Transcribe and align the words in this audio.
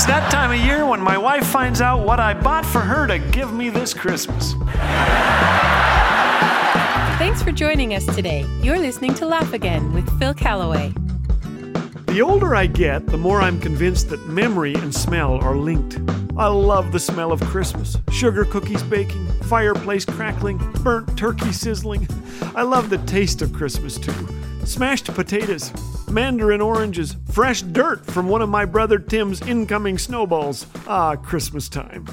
It's 0.00 0.06
that 0.06 0.32
time 0.32 0.50
of 0.50 0.58
year 0.64 0.86
when 0.86 1.02
my 1.02 1.18
wife 1.18 1.46
finds 1.46 1.82
out 1.82 2.06
what 2.06 2.18
I 2.18 2.32
bought 2.32 2.64
for 2.64 2.80
her 2.80 3.06
to 3.06 3.18
give 3.18 3.52
me 3.52 3.68
this 3.68 3.92
Christmas. 3.92 4.54
Thanks 7.18 7.42
for 7.42 7.52
joining 7.52 7.92
us 7.92 8.06
today. 8.06 8.46
You're 8.62 8.78
listening 8.78 9.12
to 9.16 9.26
Laugh 9.26 9.52
Again 9.52 9.92
with 9.92 10.08
Phil 10.18 10.32
Callaway. 10.32 10.94
The 12.06 12.22
older 12.22 12.56
I 12.56 12.64
get, 12.64 13.08
the 13.08 13.18
more 13.18 13.42
I'm 13.42 13.60
convinced 13.60 14.08
that 14.08 14.26
memory 14.26 14.72
and 14.72 14.94
smell 14.94 15.34
are 15.34 15.54
linked. 15.54 16.00
I 16.34 16.46
love 16.46 16.92
the 16.92 16.98
smell 16.98 17.30
of 17.30 17.42
Christmas 17.42 17.98
sugar 18.10 18.46
cookies 18.46 18.82
baking, 18.82 19.26
fireplace 19.42 20.06
crackling, 20.06 20.56
burnt 20.82 21.18
turkey 21.18 21.52
sizzling. 21.52 22.08
I 22.56 22.62
love 22.62 22.88
the 22.88 22.96
taste 23.04 23.42
of 23.42 23.52
Christmas 23.52 23.98
too. 23.98 24.14
Smashed 24.64 25.12
potatoes, 25.12 25.70
mandarin 26.10 26.60
oranges, 26.60 27.16
fresh 27.30 27.62
dirt 27.62 28.04
from 28.06 28.28
one 28.28 28.42
of 28.42 28.48
my 28.48 28.64
brother 28.64 28.98
Tim's 28.98 29.40
incoming 29.42 29.98
snowballs. 29.98 30.66
Ah, 30.86 31.16
Christmas 31.16 31.68
time. 31.68 32.06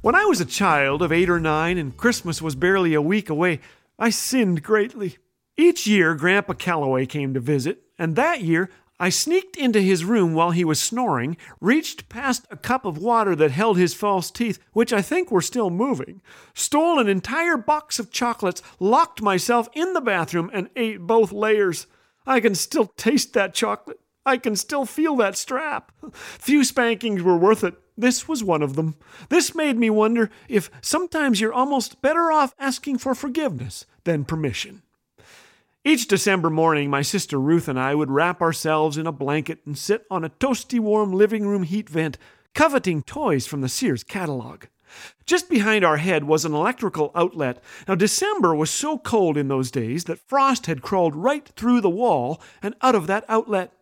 When 0.00 0.14
I 0.14 0.24
was 0.24 0.40
a 0.40 0.44
child 0.44 1.02
of 1.02 1.12
eight 1.12 1.30
or 1.30 1.40
nine 1.40 1.78
and 1.78 1.96
Christmas 1.96 2.42
was 2.42 2.54
barely 2.54 2.94
a 2.94 3.02
week 3.02 3.30
away, 3.30 3.60
I 3.98 4.10
sinned 4.10 4.62
greatly. 4.62 5.18
Each 5.56 5.86
year, 5.86 6.14
Grandpa 6.14 6.52
Callaway 6.54 7.06
came 7.06 7.34
to 7.34 7.40
visit, 7.40 7.82
and 7.98 8.14
that 8.16 8.42
year 8.42 8.70
I 9.00 9.10
sneaked 9.10 9.56
into 9.56 9.80
his 9.80 10.04
room 10.04 10.34
while 10.34 10.50
he 10.50 10.64
was 10.64 10.80
snoring, 10.80 11.36
reached 11.60 12.08
past 12.08 12.46
a 12.50 12.56
cup 12.56 12.84
of 12.84 12.98
water 12.98 13.36
that 13.36 13.52
held 13.52 13.78
his 13.78 13.94
false 13.94 14.30
teeth, 14.30 14.58
which 14.72 14.92
I 14.92 15.02
think 15.02 15.30
were 15.30 15.40
still 15.40 15.70
moving, 15.70 16.20
stole 16.52 16.98
an 16.98 17.08
entire 17.08 17.56
box 17.56 18.00
of 18.00 18.10
chocolates, 18.10 18.62
locked 18.80 19.22
myself 19.22 19.68
in 19.72 19.92
the 19.92 20.00
bathroom, 20.00 20.50
and 20.52 20.68
ate 20.74 21.00
both 21.00 21.30
layers. 21.30 21.86
I 22.28 22.40
can 22.40 22.54
still 22.54 22.84
taste 22.84 23.32
that 23.32 23.54
chocolate. 23.54 23.98
I 24.26 24.36
can 24.36 24.54
still 24.54 24.84
feel 24.84 25.16
that 25.16 25.36
strap. 25.38 25.90
Few 26.12 26.62
spankings 26.62 27.22
were 27.22 27.38
worth 27.38 27.64
it. 27.64 27.74
This 27.96 28.28
was 28.28 28.44
one 28.44 28.62
of 28.62 28.76
them. 28.76 28.96
This 29.30 29.54
made 29.54 29.78
me 29.78 29.88
wonder 29.88 30.28
if 30.46 30.70
sometimes 30.82 31.40
you're 31.40 31.54
almost 31.54 32.02
better 32.02 32.30
off 32.30 32.54
asking 32.58 32.98
for 32.98 33.14
forgiveness 33.14 33.86
than 34.04 34.26
permission. 34.26 34.82
Each 35.84 36.06
December 36.06 36.50
morning, 36.50 36.90
my 36.90 37.00
sister 37.00 37.40
Ruth 37.40 37.66
and 37.66 37.80
I 37.80 37.94
would 37.94 38.10
wrap 38.10 38.42
ourselves 38.42 38.98
in 38.98 39.06
a 39.06 39.12
blanket 39.12 39.60
and 39.64 39.76
sit 39.76 40.04
on 40.10 40.22
a 40.22 40.28
toasty 40.28 40.78
warm 40.78 41.14
living 41.14 41.46
room 41.46 41.62
heat 41.62 41.88
vent, 41.88 42.18
coveting 42.54 43.02
toys 43.02 43.46
from 43.46 43.62
the 43.62 43.70
Sears 43.70 44.04
catalog. 44.04 44.64
Just 45.26 45.50
behind 45.50 45.84
our 45.84 45.98
head 45.98 46.24
was 46.24 46.44
an 46.44 46.54
electrical 46.54 47.10
outlet. 47.14 47.62
Now, 47.86 47.94
December 47.94 48.54
was 48.54 48.70
so 48.70 48.98
cold 48.98 49.36
in 49.36 49.48
those 49.48 49.70
days 49.70 50.04
that 50.04 50.18
frost 50.18 50.66
had 50.66 50.82
crawled 50.82 51.14
right 51.14 51.46
through 51.56 51.80
the 51.80 51.90
wall 51.90 52.40
and 52.62 52.74
out 52.82 52.94
of 52.94 53.06
that 53.06 53.24
outlet. 53.28 53.72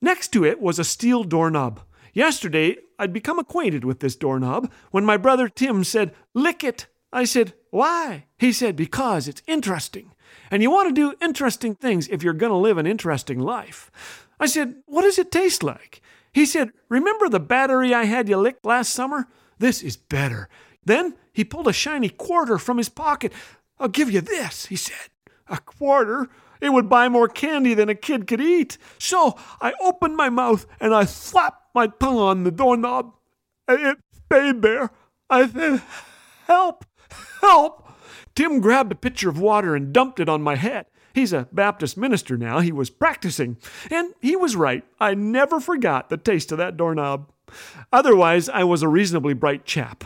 Next 0.00 0.28
to 0.28 0.44
it 0.44 0.60
was 0.60 0.78
a 0.78 0.84
steel 0.84 1.24
doorknob. 1.24 1.80
Yesterday, 2.12 2.76
I'd 2.98 3.12
become 3.12 3.38
acquainted 3.38 3.84
with 3.84 4.00
this 4.00 4.16
doorknob 4.16 4.70
when 4.90 5.04
my 5.04 5.16
brother 5.16 5.48
Tim 5.48 5.82
said, 5.84 6.14
Lick 6.34 6.62
it. 6.62 6.86
I 7.12 7.24
said, 7.24 7.54
Why? 7.70 8.26
He 8.38 8.52
said, 8.52 8.76
Because 8.76 9.26
it's 9.26 9.42
interesting. 9.46 10.12
And 10.50 10.62
you 10.62 10.70
want 10.70 10.88
to 10.88 10.94
do 10.94 11.16
interesting 11.24 11.74
things 11.74 12.06
if 12.08 12.22
you're 12.22 12.32
going 12.32 12.52
to 12.52 12.56
live 12.56 12.78
an 12.78 12.86
interesting 12.86 13.40
life. 13.40 14.28
I 14.38 14.46
said, 14.46 14.76
What 14.86 15.02
does 15.02 15.18
it 15.18 15.32
taste 15.32 15.62
like? 15.62 16.02
He 16.32 16.46
said, 16.46 16.72
Remember 16.88 17.28
the 17.28 17.40
battery 17.40 17.94
I 17.94 18.04
had 18.04 18.28
you 18.28 18.36
lick 18.36 18.58
last 18.64 18.92
summer? 18.92 19.28
This 19.58 19.82
is 19.82 19.96
better. 19.96 20.48
Then 20.84 21.16
he 21.32 21.44
pulled 21.44 21.68
a 21.68 21.72
shiny 21.72 22.08
quarter 22.08 22.58
from 22.58 22.78
his 22.78 22.88
pocket. 22.88 23.32
I'll 23.78 23.88
give 23.88 24.10
you 24.10 24.20
this, 24.20 24.66
he 24.66 24.76
said. 24.76 25.10
A 25.48 25.58
quarter? 25.58 26.28
It 26.60 26.72
would 26.72 26.88
buy 26.88 27.08
more 27.08 27.28
candy 27.28 27.74
than 27.74 27.88
a 27.88 27.94
kid 27.94 28.26
could 28.26 28.40
eat. 28.40 28.78
So 28.98 29.36
I 29.60 29.74
opened 29.82 30.16
my 30.16 30.30
mouth 30.30 30.66
and 30.80 30.94
I 30.94 31.04
slapped 31.04 31.74
my 31.74 31.88
tongue 31.88 32.18
on 32.18 32.44
the 32.44 32.50
doorknob. 32.50 33.14
It 33.68 33.98
stayed 34.26 34.62
there. 34.62 34.90
I 35.28 35.48
said, 35.48 35.82
Help! 36.46 36.84
Help! 37.40 37.88
Tim 38.34 38.60
grabbed 38.60 38.92
a 38.92 38.96
pitcher 38.96 39.28
of 39.28 39.38
water 39.38 39.74
and 39.74 39.92
dumped 39.92 40.20
it 40.20 40.28
on 40.28 40.42
my 40.42 40.56
head. 40.56 40.86
He's 41.14 41.32
a 41.32 41.48
Baptist 41.52 41.96
minister 41.96 42.36
now. 42.36 42.58
He 42.58 42.72
was 42.72 42.90
practicing. 42.90 43.56
And 43.90 44.14
he 44.20 44.34
was 44.34 44.56
right. 44.56 44.84
I 44.98 45.14
never 45.14 45.60
forgot 45.60 46.08
the 46.08 46.16
taste 46.16 46.50
of 46.50 46.58
that 46.58 46.76
doorknob. 46.76 47.30
Otherwise, 47.92 48.48
I 48.48 48.64
was 48.64 48.82
a 48.82 48.88
reasonably 48.88 49.34
bright 49.34 49.64
chap. 49.64 50.04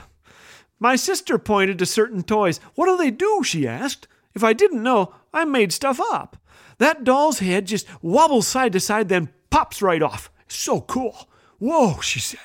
My 0.78 0.97
sister 0.97 1.38
pointed 1.38 1.78
to 1.78 1.86
certain 1.86 2.22
toys. 2.22 2.60
What 2.75 2.86
do 2.86 2.97
they 2.97 3.10
do? 3.10 3.42
she 3.44 3.66
asked. 3.66 4.06
If 4.34 4.44
I 4.44 4.53
didn't 4.53 4.82
know, 4.82 5.14
I 5.32 5.44
made 5.44 5.72
stuff 5.72 6.00
up. 6.12 6.36
That 6.78 7.03
doll's 7.03 7.41
head 7.41 7.66
just 7.66 7.86
wobbles 8.03 8.47
side 8.47 8.72
to 8.72 8.81
side, 8.81 9.09
then 9.09 9.31
pops 9.50 9.82
right 9.82 10.03
off. 10.03 10.31
So 10.47 10.81
cool. 10.81 11.28
Whoa, 11.59 12.00
she 12.00 12.20
said. 12.20 12.41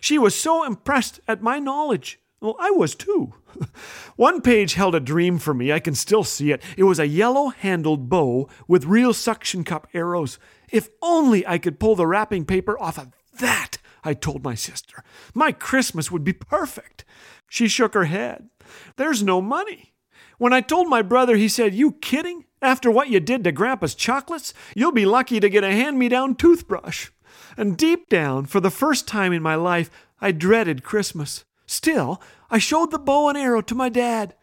She 0.00 0.18
was 0.18 0.38
so 0.38 0.64
impressed 0.64 1.20
at 1.28 1.42
my 1.42 1.58
knowledge. 1.58 2.18
Well, 2.40 2.56
I 2.58 2.70
was 2.70 2.94
too. 2.94 3.34
One 4.16 4.40
page 4.40 4.74
held 4.74 4.94
a 4.94 5.00
dream 5.00 5.38
for 5.38 5.54
me. 5.54 5.72
I 5.72 5.80
can 5.80 5.94
still 5.94 6.24
see 6.24 6.52
it. 6.52 6.62
It 6.76 6.84
was 6.84 6.98
a 6.98 7.06
yellow 7.06 7.48
handled 7.48 8.08
bow 8.08 8.48
with 8.68 8.84
real 8.84 9.14
suction 9.14 9.64
cup 9.64 9.88
arrows. 9.94 10.38
If 10.70 10.88
only 11.00 11.46
I 11.46 11.58
could 11.58 11.78
pull 11.78 11.96
the 11.96 12.06
wrapping 12.06 12.44
paper 12.44 12.78
off 12.78 12.98
of 12.98 13.12
that, 13.38 13.78
I 14.04 14.14
told 14.14 14.44
my 14.44 14.54
sister. 14.54 15.02
My 15.34 15.52
Christmas 15.52 16.10
would 16.10 16.24
be 16.24 16.32
perfect. 16.32 17.04
She 17.48 17.68
shook 17.68 17.94
her 17.94 18.04
head. 18.04 18.48
There's 18.96 19.22
no 19.22 19.40
money. 19.40 19.94
When 20.38 20.52
I 20.52 20.60
told 20.60 20.88
my 20.88 21.02
brother, 21.02 21.36
he 21.36 21.48
said, 21.48 21.74
You 21.74 21.92
kidding? 21.92 22.44
After 22.60 22.90
what 22.90 23.08
you 23.08 23.20
did 23.20 23.44
to 23.44 23.52
Grandpa's 23.52 23.94
chocolates, 23.94 24.54
you'll 24.74 24.92
be 24.92 25.06
lucky 25.06 25.38
to 25.38 25.50
get 25.50 25.64
a 25.64 25.72
hand 25.72 25.98
me 25.98 26.08
down 26.08 26.34
toothbrush. 26.34 27.10
And 27.56 27.76
deep 27.76 28.08
down, 28.08 28.46
for 28.46 28.60
the 28.60 28.70
first 28.70 29.06
time 29.06 29.32
in 29.32 29.42
my 29.42 29.54
life, 29.54 29.90
I 30.20 30.32
dreaded 30.32 30.82
Christmas. 30.82 31.44
Still, 31.66 32.20
I 32.50 32.58
showed 32.58 32.90
the 32.90 32.98
bow 32.98 33.28
and 33.28 33.38
arrow 33.38 33.60
to 33.62 33.74
my 33.74 33.88
dad. 33.88 34.34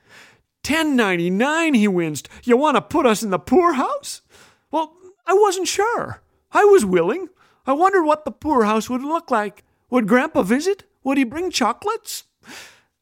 Ten 0.63 0.95
ninety 0.95 1.29
nine, 1.29 1.73
he 1.73 1.87
winced. 1.87 2.29
You 2.43 2.57
want 2.57 2.75
to 2.75 2.81
put 2.81 3.05
us 3.05 3.23
in 3.23 3.31
the 3.31 3.39
poorhouse? 3.39 4.21
Well, 4.69 4.95
I 5.25 5.33
wasn't 5.33 5.67
sure. 5.67 6.21
I 6.51 6.63
was 6.65 6.85
willing. 6.85 7.29
I 7.65 7.73
wondered 7.73 8.03
what 8.03 8.25
the 8.25 8.31
poorhouse 8.31 8.89
would 8.89 9.03
look 9.03 9.29
like. 9.29 9.63
Would 9.89 10.07
Grandpa 10.07 10.41
visit? 10.43 10.83
Would 11.03 11.17
he 11.17 11.23
bring 11.23 11.51
chocolates? 11.51 12.23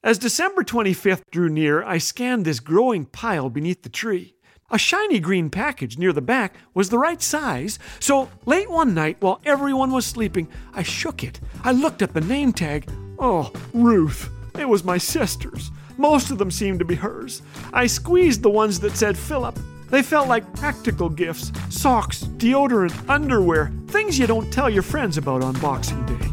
As 0.04 0.18
December 0.18 0.64
25th 0.64 1.24
drew 1.32 1.50
near, 1.50 1.84
I 1.84 1.98
scanned 1.98 2.46
this 2.46 2.60
growing 2.60 3.06
pile 3.06 3.50
beneath 3.50 3.84
the 3.84 3.90
tree. 3.90 4.36
A 4.72 4.78
shiny 4.78 5.20
green 5.20 5.50
package 5.50 5.98
near 5.98 6.14
the 6.14 6.22
back 6.22 6.56
was 6.74 6.90
the 6.90 7.00
right 7.00 7.22
size, 7.22 7.80
so 8.00 8.30
late 8.46 8.70
one 8.70 8.94
night 8.94 9.18
while 9.20 9.42
everyone 9.46 9.92
was 9.92 10.06
sleeping, 10.06 10.48
I 10.74 10.84
shook 10.84 11.24
it. 11.24 11.40
I 11.64 11.72
looked 11.72 12.02
at 12.02 12.14
the 12.14 12.22
name 12.22 12.54
tag. 12.54 12.90
Oh, 13.18 13.52
Ruth. 13.74 14.30
It 14.60 14.68
was 14.68 14.84
my 14.84 14.98
sister's. 14.98 15.72
Most 15.98 16.32
of 16.32 16.38
them 16.38 16.52
seemed 16.52 16.80
to 16.80 16.86
be 16.86 16.96
hers. 16.96 17.42
I 17.74 17.88
squeezed 17.88 18.44
the 18.44 18.50
ones 18.50 18.80
that 18.82 18.96
said 18.96 19.18
Philip. 19.18 19.58
They 19.90 20.04
felt 20.04 20.28
like 20.28 20.54
practical 20.56 21.10
gifts 21.10 21.52
socks, 21.70 22.24
deodorant, 22.38 23.10
underwear, 23.10 23.72
things 23.90 24.20
you 24.20 24.28
don't 24.28 24.52
tell 24.54 24.70
your 24.70 24.84
friends 24.84 25.18
about 25.18 25.44
on 25.44 25.60
Boxing 25.60 26.06
Day. 26.06 26.28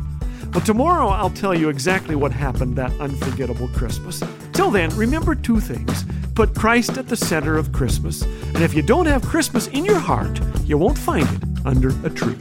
But 0.51 0.67
tomorrow 0.67 1.09
I'll 1.09 1.31
tell 1.31 1.55
you 1.55 1.71
exactly 1.71 2.15
what 2.15 2.31
happened 2.31 2.77
that 2.77 2.93
unforgettable 3.01 3.69
Christmas. 3.69 4.23
Till 4.53 4.71
then, 4.71 4.95
remember 4.97 5.35
two 5.35 5.61
things 5.61 6.05
put 6.35 6.55
Christ 6.55 6.99
at 6.99 7.09
the 7.09 7.17
center 7.17 7.57
of 7.57 7.73
Christmas, 7.73 8.21
and 8.23 8.59
if 8.59 8.75
you 8.75 8.83
don't 8.83 9.07
have 9.07 9.23
Christmas 9.23 9.69
in 9.69 9.87
your 9.87 9.99
heart, 9.99 10.39
you 10.65 10.77
won't 10.77 10.99
find 10.99 11.27
it 11.27 11.43
under 11.65 11.89
a 12.07 12.11
tree. 12.11 12.37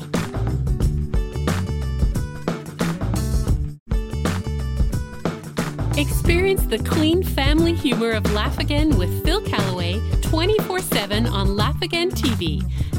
Experience 5.98 6.66
the 6.66 6.82
clean 6.86 7.24
family 7.24 7.74
humor 7.74 8.12
of 8.12 8.30
Laugh 8.34 8.60
Again 8.60 8.98
with 8.98 9.24
Phil 9.24 9.40
Callaway 9.46 10.02
24 10.24 10.80
7 10.80 11.26
on 11.28 11.56
Laugh 11.56 11.82
Again 11.82 12.12
TV. 12.12 12.62